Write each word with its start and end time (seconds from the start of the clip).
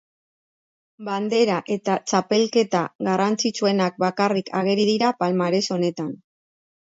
Bandera 1.09 1.57
eta 1.75 1.97
Txapelketa 2.11 2.81
garrantzitsuenak 3.09 4.01
bakarrik 4.05 4.49
ageri 4.61 4.89
dira 4.93 5.11
palmares 5.21 5.65
honetan. 5.77 6.09